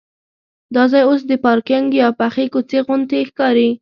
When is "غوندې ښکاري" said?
2.85-3.67